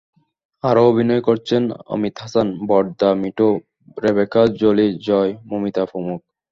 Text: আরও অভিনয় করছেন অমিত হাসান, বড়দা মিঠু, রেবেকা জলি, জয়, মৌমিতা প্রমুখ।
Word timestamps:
আরও 0.63 0.81
অভিনয় 0.91 1.21
করছেন 1.21 1.63
অমিত 1.87 2.15
হাসান, 2.21 2.47
বড়দা 2.67 3.09
মিঠু, 3.21 3.49
রেবেকা 3.97 4.41
জলি, 4.61 4.87
জয়, 5.07 5.31
মৌমিতা 5.49 5.83
প্রমুখ। 5.85 6.19